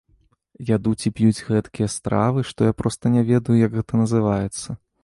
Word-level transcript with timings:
Ядуць 0.75 1.05
і 1.09 1.11
п'юць 1.19 1.45
гэткія 1.49 1.91
стравы, 1.99 2.45
што 2.53 2.59
я 2.73 2.79
проста 2.81 3.15
не 3.19 3.25
ведаю, 3.33 3.57
як 3.67 3.71
гэта 3.79 3.93
называецца. 4.07 4.69